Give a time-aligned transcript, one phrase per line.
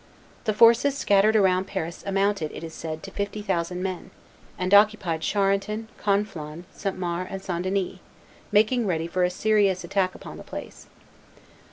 [0.45, 4.09] The forces scattered around Paris amounted, it is said, to fifty thousand men,
[4.57, 6.97] and occupied Charenton, Conflans, St.
[6.97, 7.61] Maur, and St.
[7.61, 7.99] Denis,
[8.51, 10.87] making ready for a serious attack upon the place.